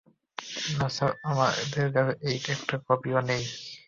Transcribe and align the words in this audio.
না, 0.71 0.87
স্যার, 0.95 1.11
আমাদের 1.29 1.87
কাছে 1.95 2.13
একটাও 2.53 2.79
কপি 2.87 3.09
নেই। 3.29 3.43